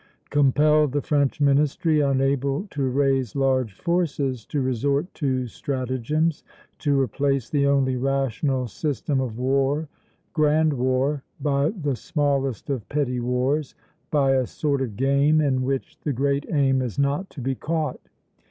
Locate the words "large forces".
3.35-4.47